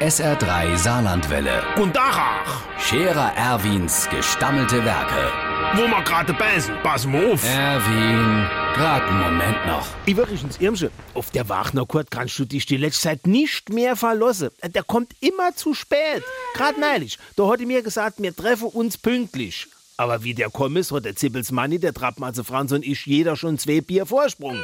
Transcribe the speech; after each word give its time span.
SR3 0.00 0.76
Saarlandwelle. 0.76 1.60
Und 1.76 1.96
Dachach, 1.96 2.62
Scherer 2.78 3.32
Erwins 3.36 4.08
gestammelte 4.08 4.84
Werke. 4.84 5.32
wo 5.74 5.88
wir 5.88 6.02
gerade 6.04 6.32
beißen, 6.34 6.72
pass 6.84 7.04
mal 7.04 7.32
auf. 7.32 7.44
Erwin, 7.44 8.46
grad 8.74 9.02
einen 9.02 9.20
Moment 9.20 9.66
noch. 9.66 9.86
Übrigens, 10.06 10.60
Irmsche, 10.60 10.92
auf 11.14 11.32
der 11.32 11.48
Wagner 11.48 11.84
Kurt 11.84 12.12
kannst 12.12 12.38
du 12.38 12.44
dich 12.44 12.64
die 12.64 12.76
letzte 12.76 13.02
Zeit 13.08 13.26
nicht 13.26 13.70
mehr 13.70 13.96
verlassen. 13.96 14.50
Der 14.62 14.84
kommt 14.84 15.14
immer 15.20 15.56
zu 15.56 15.74
spät. 15.74 16.22
Gerade 16.54 16.78
neulich, 16.80 17.18
da 17.34 17.48
hat 17.48 17.58
er 17.58 17.66
mir 17.66 17.82
gesagt, 17.82 18.22
wir 18.22 18.34
treffen 18.34 18.68
uns 18.68 18.96
pünktlich. 18.98 19.66
Aber 19.96 20.22
wie 20.22 20.32
der 20.32 20.48
kommt 20.48 20.78
ist, 20.78 20.92
hat 20.92 21.06
der 21.06 21.16
Zippels 21.16 21.50
Manni, 21.50 21.80
der 21.80 21.92
Trappmatze 21.92 22.44
Franz 22.44 22.70
und 22.70 22.84
ich 22.86 23.04
jeder 23.04 23.34
schon 23.34 23.58
zwei 23.58 23.80
Bier 23.80 24.06
Vorsprung. 24.06 24.62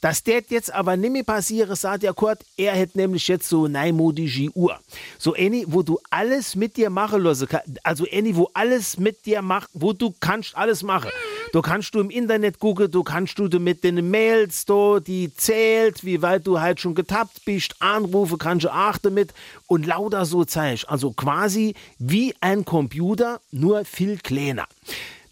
Das 0.00 0.22
det 0.22 0.50
jetzt 0.50 0.72
aber 0.72 0.96
nimmer 0.96 1.22
passiere, 1.22 1.76
sagt 1.76 2.02
der 2.02 2.14
Kurt, 2.14 2.44
er 2.56 2.72
hätte 2.72 2.98
nämlich 2.98 3.28
jetzt 3.28 3.48
so 3.48 3.68
neimodische 3.68 4.50
Uhr. 4.54 4.78
So 5.18 5.34
eine, 5.34 5.64
wo 5.66 5.82
du 5.82 5.98
alles 6.10 6.56
mit 6.56 6.76
dir 6.76 6.90
machen 6.90 7.22
lassen 7.22 7.48
kannst. 7.48 7.84
Also 7.84 8.06
eine, 8.10 8.36
wo 8.36 8.50
alles 8.54 8.98
mit 8.98 9.26
dir 9.26 9.42
macht, 9.42 9.70
wo 9.72 9.92
du 9.92 10.14
kannst 10.20 10.56
alles 10.56 10.82
machen. 10.82 11.10
Du 11.52 11.62
kannst 11.62 11.94
du 11.94 12.00
im 12.00 12.10
Internet 12.10 12.58
gucken, 12.58 12.90
du 12.90 13.02
kannst 13.02 13.38
du 13.38 13.48
mit 13.58 13.84
den 13.84 14.10
Mails, 14.10 14.64
do, 14.64 15.00
die 15.00 15.32
zählt, 15.34 16.04
wie 16.04 16.20
weit 16.22 16.46
du 16.46 16.60
halt 16.60 16.80
schon 16.80 16.94
getappt 16.94 17.44
bist, 17.44 17.76
anrufe 17.80 18.36
kannst 18.36 18.64
du 18.64 18.70
auch 18.70 18.98
damit 18.98 19.32
und 19.66 19.86
lauter 19.86 20.24
so 20.24 20.44
Zeug. 20.44 20.84
Also 20.88 21.12
quasi 21.12 21.74
wie 21.98 22.34
ein 22.40 22.64
Computer, 22.64 23.40
nur 23.50 23.84
viel 23.84 24.18
kleiner. 24.18 24.66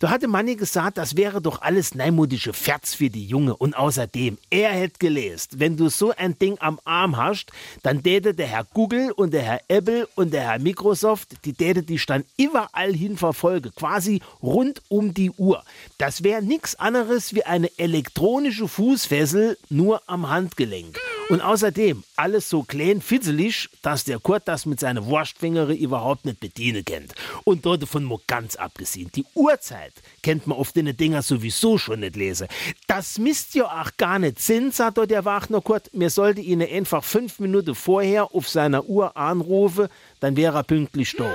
Da 0.05 0.11
hatte 0.11 0.29
Manni 0.29 0.55
gesagt, 0.55 0.99
das 0.99 1.17
wäre 1.17 1.41
doch 1.41 1.63
alles 1.63 1.95
neimodische 1.95 2.53
Ferz 2.53 2.93
für 2.93 3.09
die 3.09 3.25
Junge. 3.25 3.57
Und 3.57 3.75
außerdem, 3.75 4.37
er 4.51 4.69
hätte 4.69 4.99
gelesen, 4.99 5.53
wenn 5.55 5.79
du 5.79 5.89
so 5.89 6.13
ein 6.15 6.39
Ding 6.39 6.59
am 6.61 6.79
Arm 6.85 7.17
hast, 7.17 7.53
dann 7.83 8.03
täte 8.03 8.35
der 8.35 8.49
Herr 8.49 8.67
Google 8.75 9.13
und 9.13 9.33
der 9.33 9.41
Herr 9.41 9.61
Apple 9.69 10.07
und 10.15 10.35
der 10.35 10.43
Herr 10.43 10.59
Microsoft, 10.59 11.47
die 11.47 11.55
täte 11.55 11.83
dich 11.83 12.05
dann 12.05 12.25
überall 12.37 12.93
hin 12.93 13.17
verfolgen, 13.17 13.73
quasi 13.75 14.21
rund 14.43 14.83
um 14.89 15.15
die 15.15 15.31
Uhr. 15.31 15.65
Das 15.97 16.23
wäre 16.23 16.43
nichts 16.43 16.79
anderes 16.79 17.35
wie 17.35 17.45
eine 17.45 17.71
elektronische 17.79 18.69
Fußfessel, 18.69 19.57
nur 19.71 20.03
am 20.07 20.29
Handgelenk. 20.29 21.01
Und 21.31 21.41
außerdem 21.41 22.05
alles 22.17 22.51
so 22.51 22.63
klein 22.63 23.01
fitzelig, 23.01 23.71
dass 23.83 24.05
der 24.05 24.19
Kurt 24.19 24.47
das 24.47 24.67
mit 24.67 24.81
seinen 24.81 25.07
Wurstfingere 25.07 25.75
überhaupt 25.75 26.27
nicht 26.27 26.41
bedienen 26.41 26.85
kennt. 26.85 27.15
Und 27.45 27.65
dort 27.65 27.83
davon 27.83 28.05
mal 28.05 28.19
ganz 28.27 28.57
abgesehen, 28.57 29.11
die 29.15 29.25
Uhrzeit 29.35 29.93
kennt 30.23 30.47
man 30.47 30.59
auf 30.59 30.73
den 30.73 30.95
Dinger 30.97 31.23
sowieso 31.23 31.79
schon 31.79 32.01
nicht 32.01 32.17
lesen. 32.17 32.49
Das 32.87 33.19
misst 33.19 33.55
ja 33.55 33.65
auch 33.65 33.91
gar 33.97 34.19
nicht 34.19 34.39
Sinn, 34.39 34.71
sagt 34.71 34.99
der 35.11 35.25
Wagner 35.25 35.61
Kurt. 35.61 35.93
Mir 35.95 36.11
sollte 36.11 36.41
ihn 36.41 36.63
einfach 36.63 37.03
fünf 37.03 37.39
Minuten 37.39 37.75
vorher 37.75 38.35
auf 38.35 38.49
seiner 38.49 38.85
Uhr 38.85 39.17
anrufen, 39.17 39.89
dann 40.21 40.37
wäre 40.37 40.59
er 40.59 40.63
pünktlich 40.63 41.15
da. 41.17 41.31